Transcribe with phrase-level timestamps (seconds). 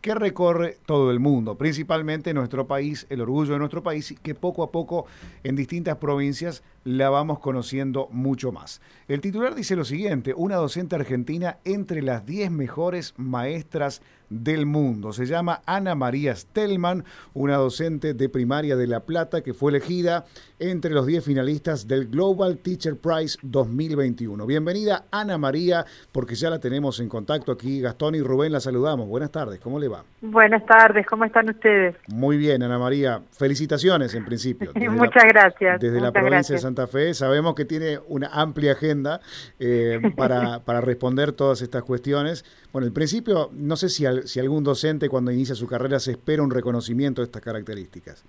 [0.00, 4.64] que recorre todo el mundo, principalmente nuestro país, el orgullo de nuestro país, que poco
[4.64, 5.06] a poco
[5.44, 8.80] en distintas provincias la vamos conociendo mucho más.
[9.06, 14.02] El titular dice lo siguiente, una docente argentina entre las 10 mejores maestras
[14.42, 15.12] del mundo.
[15.12, 17.04] Se llama Ana María Stellman,
[17.34, 20.24] una docente de primaria de La Plata que fue elegida
[20.58, 24.46] entre los 10 finalistas del Global Teacher Prize 2021.
[24.46, 27.80] Bienvenida Ana María, porque ya la tenemos en contacto aquí.
[27.80, 29.08] Gastón y Rubén la saludamos.
[29.08, 30.04] Buenas tardes, ¿cómo le va?
[30.20, 31.96] Buenas tardes, ¿cómo están ustedes?
[32.08, 33.20] Muy bien, Ana María.
[33.32, 34.72] Felicitaciones en principio.
[34.90, 35.80] Muchas gracias.
[35.80, 39.20] Desde la provincia de Santa Fe sabemos que tiene una amplia agenda
[39.58, 42.44] eh, para, para responder todas estas cuestiones.
[42.72, 46.42] Bueno, en principio, no sé si, si algún docente cuando inicia su carrera se espera
[46.42, 48.24] un reconocimiento de estas características.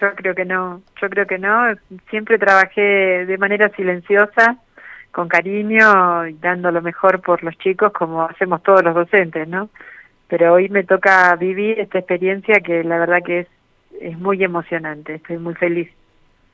[0.00, 1.74] Yo creo que no, yo creo que no.
[2.10, 4.58] Siempre trabajé de manera silenciosa,
[5.12, 9.70] con cariño, y dando lo mejor por los chicos, como hacemos todos los docentes, ¿no?
[10.28, 13.48] Pero hoy me toca vivir esta experiencia que la verdad que es,
[14.00, 15.16] es muy emocionante.
[15.16, 15.90] Estoy muy feliz.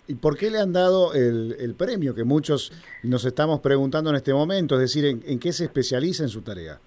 [0.08, 2.72] ¿Y por qué le han dado el, el, premio que muchos
[3.04, 4.74] nos estamos preguntando en este momento?
[4.74, 6.80] Es decir, ¿en, en qué se especializa en su tarea?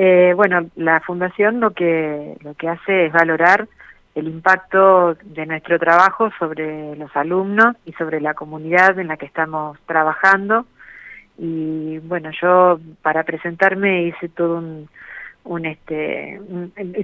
[0.00, 3.66] Eh, bueno, la fundación lo que lo que hace es valorar
[4.14, 9.26] el impacto de nuestro trabajo sobre los alumnos y sobre la comunidad en la que
[9.26, 10.66] estamos trabajando.
[11.36, 14.88] Y bueno, yo para presentarme hice todo un,
[15.42, 16.40] un este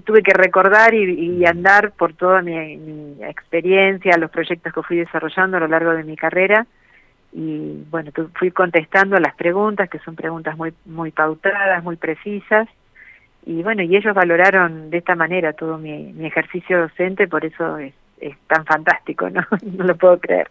[0.05, 4.99] tuve que recordar y, y andar por toda mi, mi, experiencia, los proyectos que fui
[4.99, 6.65] desarrollando a lo largo de mi carrera.
[7.33, 12.69] Y bueno, fui contestando las preguntas que son preguntas muy muy pautadas, muy precisas
[13.47, 17.79] y bueno, y ellos valoraron de esta manera todo mi, mi ejercicio docente, por eso
[17.79, 19.43] es, es, tan fantástico, ¿no?
[19.63, 20.51] no lo puedo creer.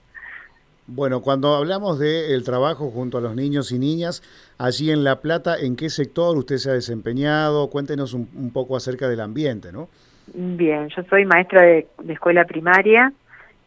[0.86, 4.21] Bueno, cuando hablamos del trabajo junto a los niños y niñas,
[4.58, 7.69] allí en La Plata, ¿en qué sector usted se ha desempeñado?
[7.69, 9.88] Cuéntenos un, un poco acerca del ambiente, ¿no?
[10.33, 13.14] Bien, yo soy maestra de, de escuela primaria,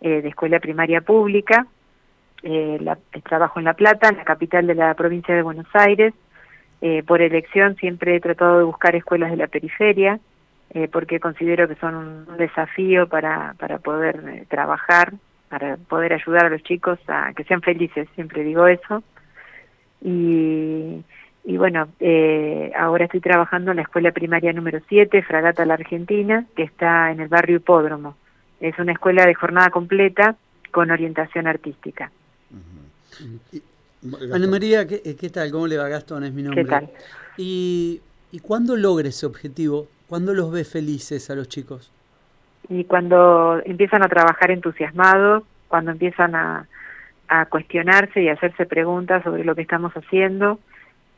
[0.00, 1.66] eh, de escuela primaria pública,
[2.42, 6.14] eh, la, trabajo en La Plata, en la capital de la provincia de Buenos Aires,
[6.88, 10.20] eh, por elección siempre he tratado de buscar escuelas de la periferia,
[10.70, 15.14] eh, porque considero que son un desafío para, para poder eh, trabajar,
[15.48, 19.02] para poder ayudar a los chicos a que sean felices, siempre digo eso.
[20.00, 21.02] Y,
[21.44, 26.46] y bueno, eh, ahora estoy trabajando en la escuela primaria número 7, Fragata La Argentina,
[26.54, 28.16] que está en el barrio Hipódromo.
[28.60, 30.36] Es una escuela de jornada completa
[30.70, 32.12] con orientación artística.
[32.52, 33.62] Uh -huh.
[34.32, 35.50] Ana María, ¿qué, ¿qué, tal?
[35.50, 36.24] ¿Cómo le va Gastón?
[36.24, 36.64] Es mi nombre.
[36.64, 36.90] ¿Qué tal?
[37.36, 38.00] ¿Y,
[38.32, 39.88] y cuándo logra ese objetivo?
[40.08, 41.90] ¿Cuándo los ve felices a los chicos?
[42.68, 46.66] Y cuando empiezan a trabajar entusiasmados, cuando empiezan a,
[47.28, 50.58] a cuestionarse y a hacerse preguntas sobre lo que estamos haciendo,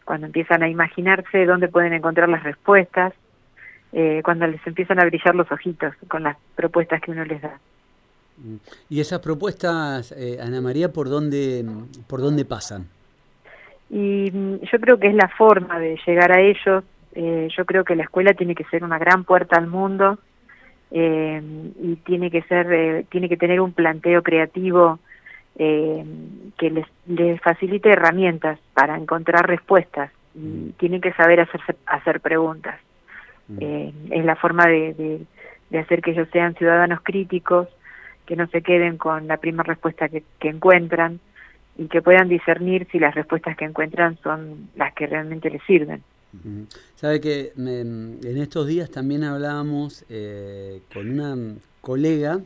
[0.05, 3.13] cuando empiezan a imaginarse dónde pueden encontrar las respuestas,
[3.93, 7.59] eh, cuando les empiezan a brillar los ojitos con las propuestas que uno les da.
[8.89, 11.65] ¿Y esas propuestas, eh, Ana María, por dónde,
[12.07, 12.87] por dónde pasan?
[13.91, 16.85] Y yo creo que es la forma de llegar a ellos.
[17.15, 20.19] Eh, yo creo que la escuela tiene que ser una gran puerta al mundo
[20.91, 21.43] eh,
[21.83, 24.99] y tiene que ser, eh, tiene que tener un planteo creativo
[25.57, 26.05] eh,
[26.57, 30.11] que les, les facilite herramientas para encontrar respuestas.
[30.35, 30.73] Y mm.
[30.79, 32.79] tienen que saber hacerse, hacer preguntas.
[33.51, 33.63] Mm.
[34.11, 35.21] es la forma de, de,
[35.71, 37.67] de hacer que ellos sean ciudadanos críticos
[38.29, 41.19] que no se queden con la primera respuesta que, que, encuentran
[41.79, 46.03] y que puedan discernir si las respuestas que encuentran son las que realmente les sirven.
[46.95, 52.39] Sabe que me, en estos días también hablábamos eh, con una colega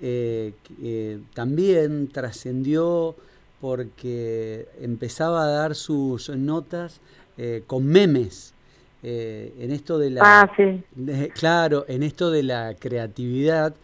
[0.00, 3.14] eh, que eh, también trascendió
[3.60, 7.02] porque empezaba a dar sus notas
[7.36, 8.54] eh, con memes.
[9.02, 10.80] Eh, en esto de la ah, sí.
[10.94, 13.74] de, claro en esto de la creatividad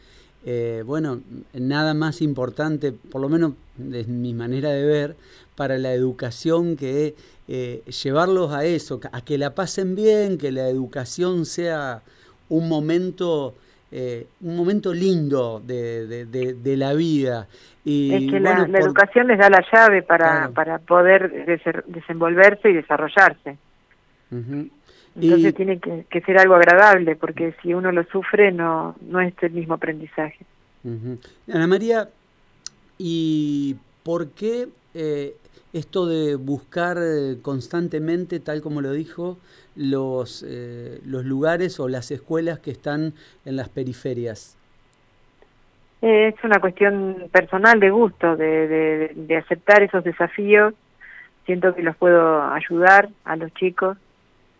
[0.50, 1.20] eh, bueno,
[1.52, 5.14] nada más importante, por lo menos de mi manera de ver,
[5.54, 7.14] para la educación que
[7.48, 12.00] eh, llevarlos a eso, a que la pasen bien, que la educación sea
[12.48, 13.56] un momento,
[13.92, 17.46] eh, un momento lindo de, de, de, de, la vida.
[17.84, 18.88] Y, es que bueno, la, la por...
[18.88, 20.52] educación les da la llave para, claro.
[20.54, 23.58] para poder desenvolverse y desarrollarse.
[24.30, 24.70] Uh -huh.
[25.20, 29.20] Entonces y, tiene que, que, ser algo agradable, porque si uno lo sufre no, no
[29.20, 30.38] es el mismo aprendizaje.
[30.84, 31.18] Uh -huh.
[31.52, 32.08] Ana María,
[32.98, 35.34] ¿y por qué eh,
[35.72, 39.38] esto de buscar eh, constantemente, tal como lo dijo,
[39.74, 43.12] los, eh, los lugares o las escuelas que están
[43.44, 44.56] en las periferias?
[46.00, 50.74] Es una cuestión personal de gusto, de, de, de aceptar esos desafíos.
[51.44, 53.98] Siento que los puedo ayudar a los chicos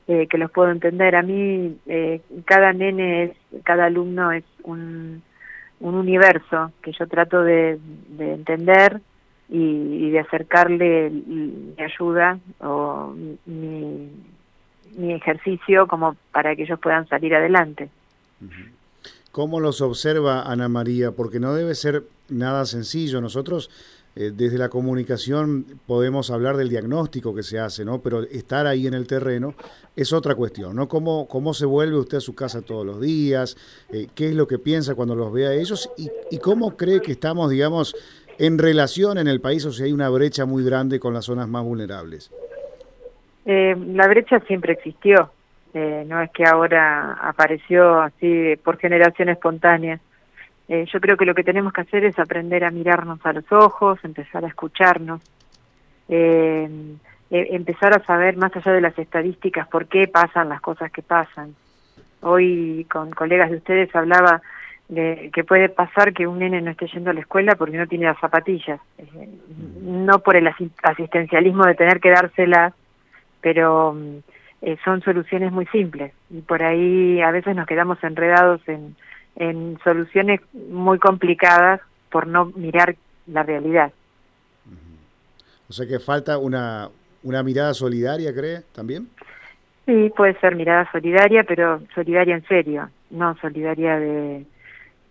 [0.09, 1.15] eh, que los puedo entender.
[1.15, 3.33] A mí eh, cada nene, es,
[3.63, 5.23] cada alumno es un,
[5.81, 7.79] un universo que yo trato de,
[8.19, 9.03] entender
[9.51, 13.15] y, de acercarle mi ayuda o
[13.45, 14.11] mi,
[14.97, 17.91] mi ejercicio como para que ellos puedan salir adelante.
[19.31, 21.13] ¿Cómo los observa Ana María?
[21.13, 23.21] Porque no debe ser nada sencillo.
[23.21, 23.71] Nosotros
[24.21, 28.01] eh, desde la comunicación podemos hablar del diagnóstico que se hace, ¿no?
[28.01, 29.55] Pero estar ahí en el terreno
[29.95, 30.89] es otra cuestión, ¿no?
[30.89, 33.57] ¿Cómo, cómo se vuelve usted a su casa todos los días?
[33.93, 35.89] Eh, ¿Qué es lo que piensa cuando los ve a ellos?
[35.97, 37.95] ¿Y, y cómo cree que estamos, digamos,
[38.39, 41.49] en relación en el país o si hay una brecha muy grande con las zonas
[41.49, 42.33] más vulnerables?
[43.47, 45.31] Eh, la brecha siempre existió,
[45.75, 50.01] eh, no es que ahora apareció así por generación espontánea.
[50.69, 53.51] Eh, yo creo que lo que tenemos que hacer es aprender a mirarnos a los
[53.51, 55.23] ojos, empezar a escucharnos,
[56.09, 56.69] eh,
[57.31, 61.03] e, empezar a saber más allá de las estadísticas por qué pasan las cosas que
[61.03, 61.55] pasan.
[62.21, 64.43] Hoy con colegas de ustedes hablaba
[64.89, 67.87] de que puede pasar que un nene no esté yendo a la escuela porque no
[67.87, 68.81] tiene las zapatillas,
[69.83, 70.49] no por el
[70.83, 72.75] asistencialismo de tener que dárselas,
[73.41, 73.97] pero
[74.63, 78.97] eh, son soluciones muy simples y por ahí a veces nos quedamos enredados en,
[79.39, 81.81] en soluciones muy complicadas
[82.11, 82.97] por no mirar
[83.27, 83.93] la realidad.
[85.69, 86.89] O sea que falta una,
[87.23, 88.63] una mirada solidaria, ¿cree?
[88.75, 89.09] ¿También?
[89.87, 94.45] Sí, puede ser mirada solidaria, pero solidaria en serio, no solidaria de...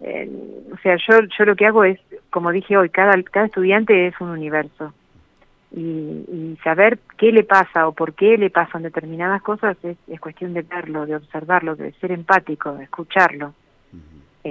[0.01, 4.19] o sea, yo, yo lo que hago es, como dije hoy, cada, cada estudiante es
[4.19, 4.94] un universo
[5.71, 10.62] y, saber qué le pasa o por qué le pasan determinadas cosas es, cuestión de
[10.62, 13.53] verlo, de observarlo, de ser empático, de escucharlo.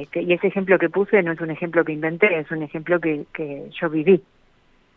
[0.03, 3.01] Este, y ese ejemplo que puse no es un ejemplo que inventé, es un ejemplo
[3.01, 4.23] que, que yo viví.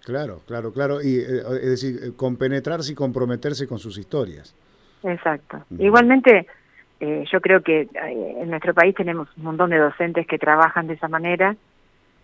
[0.03, 1.01] Claro, claro, claro.
[1.01, 4.55] Y, eh, es decir, eh, compenetrarse y comprometerse con sus historias.
[5.03, 5.63] Exacto.
[5.77, 6.47] Igualmente,
[6.99, 10.95] eh, yo creo que en nuestro país tenemos un montón de docentes que trabajan de
[10.95, 11.55] esa manera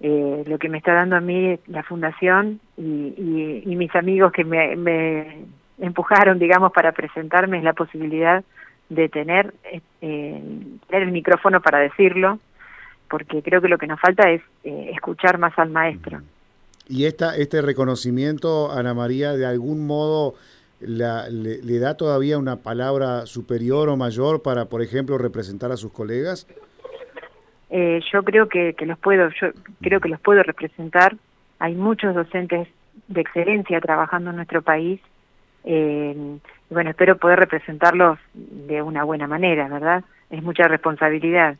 [0.01, 5.45] eh, lo que me está dando a mí la fundación y, mis amigos que me,
[5.79, 8.43] empujaron, digamos, para presentarme es la posibilidad
[8.89, 9.53] de tener,
[10.01, 10.41] eh,
[10.87, 12.39] tener el micrófono para decirlo,
[13.09, 16.21] porque creo que lo que nos falta es eh, escuchar más al maestro.
[16.87, 20.35] ¿Y esta, este reconocimiento, Ana María, de algún modo
[20.79, 25.91] le, le, da todavía una palabra superior o mayor para, por ejemplo, representar a sus
[25.91, 26.47] colegas?
[27.69, 29.49] eh, yo creo que, que los puedo, yo
[29.81, 31.15] creo que los puedo representar.
[31.59, 32.69] Hay muchos docentes
[33.07, 35.01] de excelencia trabajando en nuestro país.
[35.65, 36.37] Eh,
[36.69, 40.05] bueno, espero poder representarlos de una buena manera, ¿verdad?
[40.29, 41.57] Es mucha responsabilidad.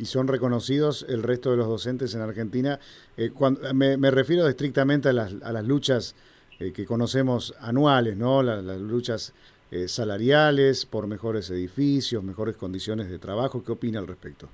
[0.00, 2.78] ¿Y son reconocidos el resto de los docentes en Argentina?
[3.16, 6.16] Eh, cuando, me, refiero estrictamente a las, a las luchas
[6.58, 8.42] eh, que conocemos anuales, ¿no?
[8.42, 9.34] las, las luchas
[9.70, 13.62] eh, salariales, por mejores edificios, mejores condiciones de trabajo.
[13.62, 14.48] ¿Qué opina al respecto?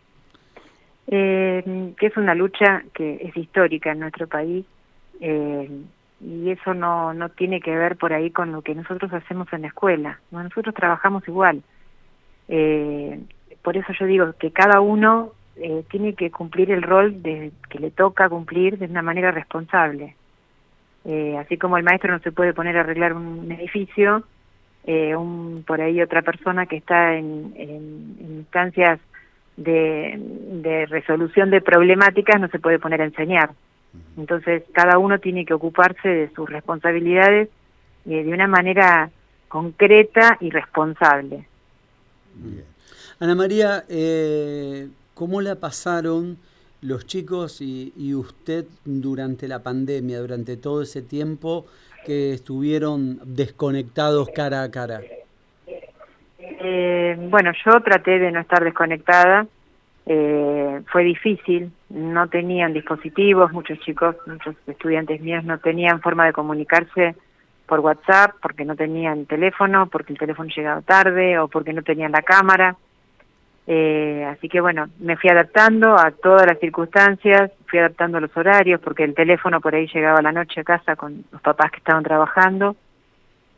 [1.06, 4.64] eh, que es una lucha que es histórica en nuestro país
[5.20, 5.70] eh,
[6.20, 9.62] y eso no, no tiene que ver por ahí con lo que nosotros hacemos en
[9.62, 10.20] la escuela.
[10.30, 11.62] Nosotros trabajamos igual.
[12.48, 13.20] Eh,
[13.62, 17.78] por eso yo digo que cada uno eh, tiene que cumplir el rol de, que
[17.78, 20.16] le toca cumplir de una manera responsable.
[21.04, 24.24] Eh, así como el maestro no se puede poner a arreglar un edificio,
[24.84, 29.00] eh, un, por ahí otra persona que está en, en, en instancias
[29.56, 33.50] de, resolución de problemáticas no se puede poner a enseñar.
[34.16, 37.48] Entonces, cada uno tiene que ocuparse de sus responsabilidades
[38.06, 39.10] eh, de una manera
[39.48, 41.46] concreta y responsable.
[43.18, 46.36] Ana María, eh, ¿cómo la pasaron
[46.82, 51.66] los chicos y, usted durante la pandemia, durante todo ese tiempo
[52.04, 55.00] que estuvieron desconectados cara a cara?
[56.38, 59.46] Eh, bueno, yo traté de no estar desconectada.
[60.04, 66.32] Eh, fue difícil, no tenían dispositivos, muchos chicos, muchos estudiantes míos no tenían forma de
[66.32, 67.16] comunicarse
[67.66, 72.12] por WhatsApp porque no tenían teléfono, porque el teléfono llegaba tarde o porque no tenían
[72.12, 72.76] la cámara.
[73.68, 78.80] Eh, así que bueno, me fui adaptando a todas las circunstancias, fui adaptando los horarios
[78.80, 82.04] porque el teléfono por ahí llegaba la noche a casa con los papás que estaban
[82.04, 82.76] trabajando.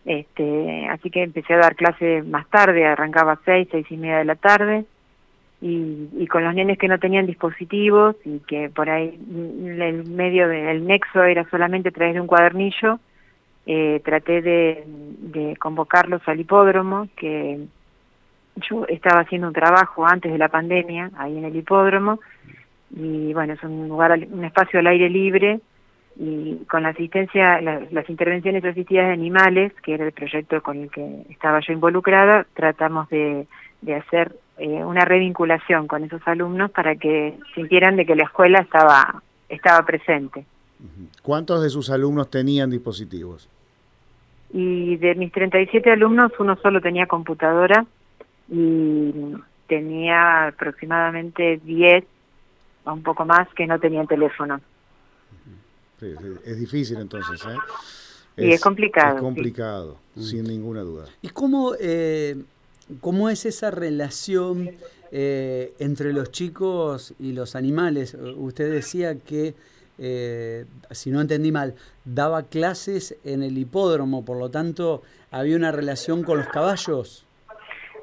[0.06, 4.18] Este, así que empecé a dar clase más tarde, arrancaba a seis, seis y media
[4.18, 4.86] de la tarde,
[5.60, 10.48] y, y con los nenes que no tenían dispositivos y que por ahí el medio
[10.48, 13.00] del nexo era solamente a través de un cuadernillo,
[13.66, 17.66] eh, traté de, de convocarlos al hipódromo, que
[18.68, 22.20] yo estaba haciendo un trabajo antes de la pandemia ahí en el hipódromo,
[22.90, 25.60] y bueno, es un lugar, un espacio al aire libre,
[26.20, 30.90] y con la asistencia, las intervenciones asistidas de animales, que era el proyecto con el
[30.90, 33.46] que estaba yo involucrada, tratamos de,
[33.96, 39.22] hacer eh, una revinculación con esos alumnos para que sintieran de que la escuela estaba,
[39.48, 40.44] estaba presente.
[41.22, 43.48] ¿Cuántos de sus alumnos tenían dispositivos?
[44.52, 47.86] Y de mis 37 alumnos, uno solo tenía computadora
[48.50, 49.34] y
[49.66, 52.04] tenía aproximadamente 10
[52.84, 54.60] o un poco más que no tenían teléfono
[56.44, 58.44] es difícil entonces, ¿eh?
[58.44, 59.16] y es complicado.
[59.16, 61.06] Es complicado, sin ninguna duda.
[61.22, 62.36] ¿Y cómo, eh,
[63.00, 64.70] cómo es esa relación
[65.10, 68.16] eh, entre los chicos y los animales?
[68.36, 69.54] Usted decía que,
[69.98, 71.74] eh, si no entendí mal,
[72.04, 75.02] daba clases en el hipódromo, por lo tanto,
[75.32, 77.24] ¿había una relación con los caballos?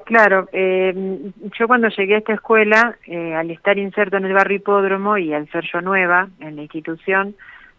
[0.06, 2.96] Claro, yo cuando llegué a esta escuela,
[3.36, 7.34] al estar inserto en el barrio hipódromo y al ser yo nueva en la institución,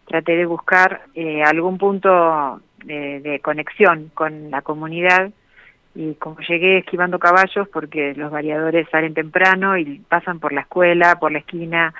[0.08, 5.30] traté de buscar eh, algún punto de, conexión con la comunidad
[5.94, 11.18] y como llegué esquivando caballos porque los variadores salen temprano y pasan por la escuela,
[11.18, 11.94] por la esquina,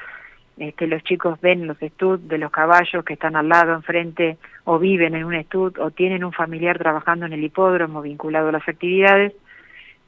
[0.56, 4.78] este, los chicos ven los estud de los caballos que están al lado, enfrente, o
[4.78, 8.68] viven en un estud, o tienen un familiar trabajando en el hipódromo vinculado a las
[8.68, 9.32] actividades,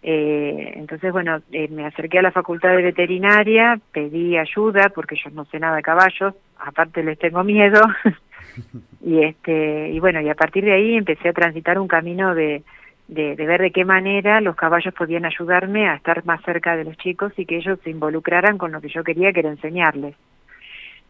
[0.03, 5.31] eh, entonces, bueno, eh, me acerqué a la facultad de veterinaria, pedí ayuda porque yo
[5.31, 7.81] no sé nada de caballos, aparte les tengo miedo.
[9.05, 12.63] y este y bueno, y a partir de ahí empecé a transitar un camino de,
[13.09, 16.97] de, ver de qué manera los caballos podían ayudarme a estar más cerca de los
[16.97, 20.15] chicos y que ellos se involucraran con lo que yo quería, que era enseñarles.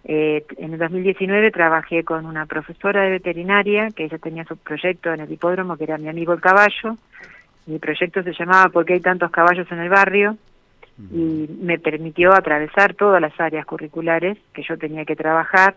[0.05, 5.13] Eh, en el 2019 trabajé con una profesora de veterinaria, que ella tenía su proyecto
[5.13, 6.97] en el hipódromo, que era mi amigo el caballo,
[7.67, 10.37] mi proyecto se llamaba ¿Por qué hay tantos caballos en el barrio?
[11.11, 15.75] y me permitió atravesar todas las áreas curriculares que yo tenía que trabajar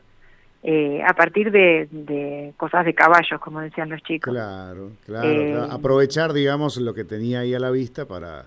[0.64, 4.34] eh, a partir de, cosas de caballos, como decían los chicos.
[4.34, 8.46] Claro, claro, eh, Aprovechar, digamos, lo que tenía ahí a la vista para...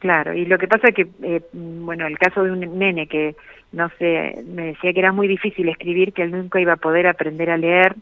[0.00, 3.36] Claro, y lo que pasa es que, eh, bueno, el caso de un nene que,
[3.72, 7.06] no sé, me decía que era muy difícil escribir, que él nunca iba a poder
[7.06, 7.94] aprender a leer,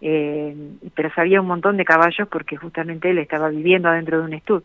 [0.00, 0.54] eh,
[0.94, 4.64] pero sabía un montón de caballos porque justamente él estaba viviendo adentro de un estudio.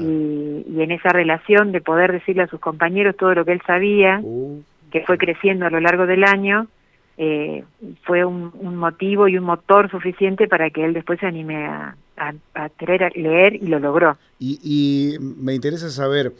[0.00, 4.18] Y, en esa relación de poder decirle a sus compañeros todo lo que él sabía,
[4.22, 4.62] uh.
[4.90, 6.68] que fue creciendo a lo largo del año,
[7.16, 7.64] eh,
[8.02, 12.68] fue un, motivo y un motor suficiente para que él después se anime a, a,
[12.70, 14.16] querer leer y lo logró.
[14.38, 16.32] Y, y me interesa saber,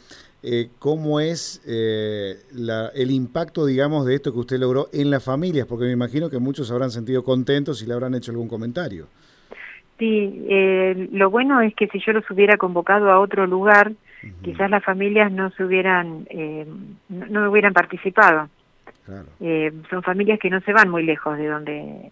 [0.47, 2.35] eh, cómo es eh,
[2.93, 6.37] el impacto, digamos, de esto que usted logró en las familias, porque me imagino que
[6.37, 9.07] muchos habrán sentido contentos y le habrán hecho algún comentario.
[9.97, 13.93] Sí, eh, lo bueno es que si yo los hubiera convocado a otro lugar,
[14.43, 16.27] quizás las familias no se hubieran,
[17.09, 18.47] no, hubieran participado.
[19.89, 22.11] son familias que no se van muy lejos de donde,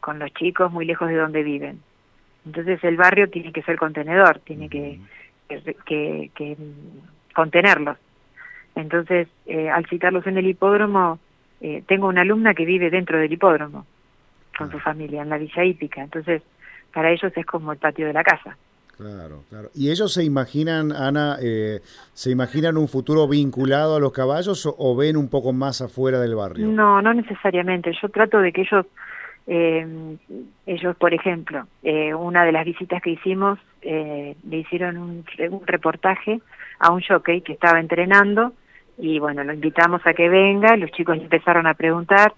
[0.00, 1.80] con los chicos, muy lejos de donde viven.
[2.44, 5.00] Entonces el barrio tiene que ser contenedor, tiene que,
[5.48, 6.56] que, que
[7.32, 7.98] contenerlos.
[8.74, 11.18] Entonces, eh, al citarlos en el hipódromo,
[11.60, 13.86] eh, tengo una alumna que vive dentro del hipódromo
[14.56, 16.02] con su familia, en la Villa Hípica.
[16.02, 16.42] Entonces,
[16.92, 18.56] para ellos es como el patio de la casa.
[18.96, 19.70] Claro, claro.
[19.74, 21.80] ¿Y ellos se imaginan, Ana, eh,
[22.12, 26.34] se imaginan un futuro vinculado a los caballos o, ven un poco más afuera del
[26.34, 26.66] barrio?
[26.66, 27.92] No, no necesariamente.
[28.00, 28.86] Yo trato de que ellos,
[29.46, 36.40] ellos, por ejemplo, una de las visitas que hicimos, le hicieron un, un reportaje
[36.78, 38.52] a un jockey que estaba entrenando
[38.98, 42.34] y bueno, lo invitamos a que venga, los chicos empezaron a preguntar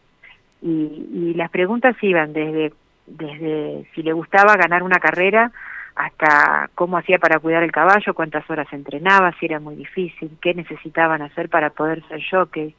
[0.62, 2.72] y, las preguntas iban desde,
[3.06, 5.50] desde si le gustaba ganar una carrera
[5.96, 10.54] hasta cómo hacía para cuidar el caballo, cuántas horas entrenaba, si era muy difícil, qué
[10.54, 12.74] necesitaban hacer para poder ser jockey,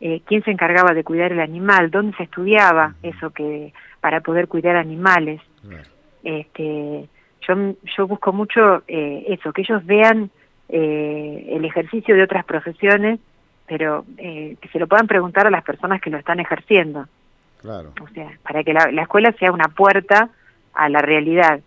[0.00, 4.48] eh, quién se encargaba de cuidar el animal, dónde se estudiaba eso que para poder
[4.48, 5.40] cuidar animales.
[6.22, 7.08] Este,
[7.46, 10.30] yo, yo busco mucho eh, eso, que ellos vean
[10.68, 13.20] eh, el ejercicio de otras profesiones,
[13.66, 17.06] pero eh, que se lo puedan preguntar a las personas que lo están ejerciendo.
[17.60, 17.92] Claro.
[18.00, 20.30] O sea, para que la, escuela sea una puerta
[20.74, 21.60] a la realidad.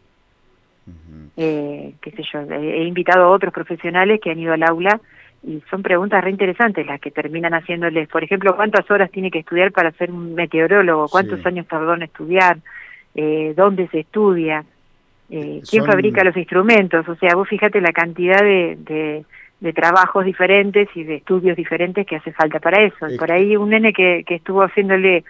[1.38, 5.02] eh, qué sé yo, he invitado a otros profesionales que han ido al aula
[5.44, 9.40] y son preguntas re interesantes las que terminan haciéndoles, por ejemplo, ¿cuántas horas tiene que
[9.40, 11.08] estudiar para ser un meteorólogo?
[11.10, 12.58] ¿Cuántos años tardó en estudiar?
[13.16, 14.64] Eh, ¿Dónde se estudia?
[15.30, 19.24] Eh, quién fabrica los instrumentos, o sea, vos fíjate la cantidad de,
[19.60, 23.08] de, trabajos diferentes y de estudios diferentes que hace falta para eso.
[23.18, 25.24] Por ahí un nene que, que estuvo haciéndole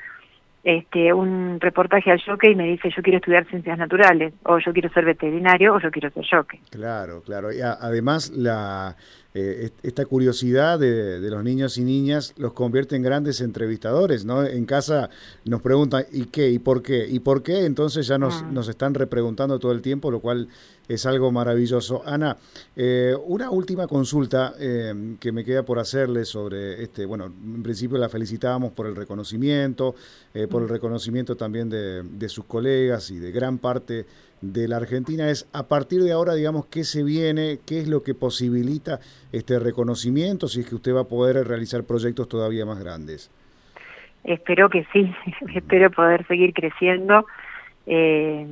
[0.63, 4.71] este un reportaje al jockey y me dice yo quiero estudiar ciencias naturales o yo
[4.73, 6.59] quiero ser veterinario o yo quiero ser jockey.
[6.69, 7.51] Claro, claro.
[7.51, 8.95] Y además la
[9.33, 14.43] eh, esta curiosidad de, los niños y niñas los convierte en grandes entrevistadores, ¿no?
[14.43, 15.09] En casa
[15.45, 16.49] nos preguntan, ¿y qué?
[16.49, 17.07] ¿Y por qué?
[17.07, 17.65] ¿Y por qué?
[17.65, 18.49] Entonces ya nos, ah.
[18.51, 20.49] nos están repreguntando todo el tiempo, lo cual
[20.89, 22.01] es algo maravilloso.
[22.05, 22.35] Ana,
[22.75, 27.97] eh, una última consulta eh, que me queda por hacerle sobre este, bueno, en principio
[27.97, 29.95] la felicitábamos por el reconocimiento,
[30.49, 34.05] por el reconocimiento también de, de sus colegas y de gran parte
[34.41, 38.03] de la Argentina es a partir de ahora, digamos, qué se viene, qué es lo
[38.03, 38.99] que posibilita
[39.31, 43.31] este reconocimiento, si es que usted va a poder realizar proyectos todavía más grandes.
[44.23, 45.13] Espero que sí,
[45.55, 47.25] espero poder seguir creciendo.
[47.85, 48.45] Eh,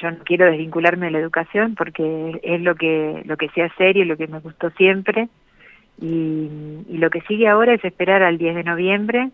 [0.00, 3.96] yo no quiero desvincularme de la educación porque es lo que lo que sé hacer
[3.96, 5.28] y lo que me gustó siempre.
[6.00, 6.48] Y,
[6.88, 9.30] lo que sigue ahora es esperar al 10 de noviembre,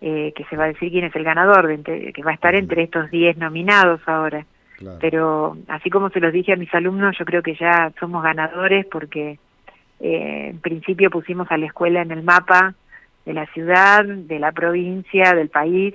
[0.00, 2.82] eh, que se va a decir quién es el ganador, que va a estar entre
[2.82, 4.44] estos 10 nominados ahora.
[5.00, 8.86] Pero así como se los dije a mis alumnos, yo creo que ya somos ganadores
[8.86, 9.38] porque
[10.00, 12.74] eh, en principio pusimos a la escuela en el mapa
[13.24, 15.94] de la ciudad, de la provincia, del país.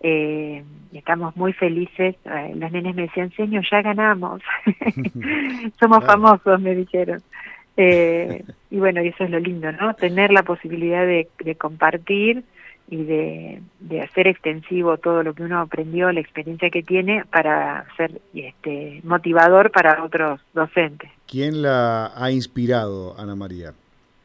[0.00, 2.16] Eh, estamos muy felices.
[2.24, 4.42] Eh, los nenes me decían, señor, ya ganamos.
[5.80, 7.22] somos famosos, me dijeron.
[7.76, 9.94] Eh, y bueno, eso es lo lindo, ¿no?
[9.94, 12.44] Tener la posibilidad de, de compartir
[12.88, 17.86] y de, de, hacer extensivo todo lo que uno aprendió, la experiencia que tiene para
[17.96, 21.10] ser este, motivador para otros docentes.
[21.26, 23.72] ¿Quién la ha inspirado, Ana María?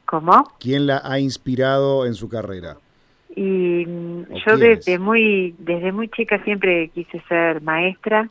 [0.05, 0.43] ¿Cómo?
[0.59, 2.77] ¿Quién la ha inspirado en su carrera?
[3.35, 8.27] Y yo desde muy, desde muy chica siempre quise ser maestra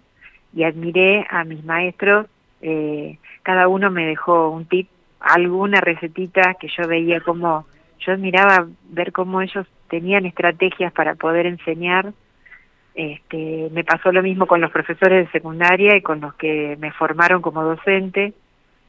[0.52, 2.26] y admiré a mis maestros.
[2.60, 4.88] Eh, cada uno me dejó un tip,
[5.20, 7.66] alguna recetita que yo veía como,
[8.00, 12.12] yo admiraba ver cómo ellos tenían estrategias para poder enseñar.
[12.94, 16.92] Este, me pasó lo mismo con los profesores de secundaria y con los que me
[16.92, 18.34] formaron como docente.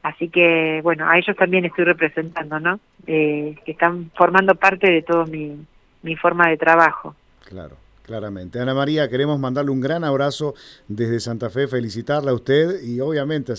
[0.02, 2.80] Así que, bueno, a ellos también estoy representando, ¿no?
[3.06, 5.64] Eh, que están formando parte de todo mi,
[6.02, 7.14] mi forma de trabajo.
[7.44, 8.58] Claro, claramente.
[8.58, 10.54] Ana María, queremos mandarle un gran abrazo
[10.88, 13.52] desde Santa Fe, felicitarla a usted y obviamente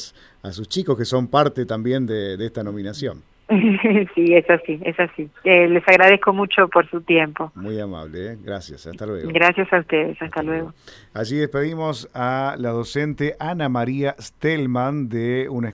[0.44, 3.24] a, sus chicos que son parte también de esta nominación.
[4.16, 5.30] sí, es así, es así.
[5.44, 7.52] Eh, les agradezco mucho por su tiempo.
[7.56, 8.38] Muy amable, ¿eh?
[8.42, 8.88] gracias.
[8.88, 9.30] Hasta luego.
[9.32, 10.74] Gracias a ustedes, hasta, luego.
[11.14, 15.70] Allí despedimos a la docente Ana María Stelman de una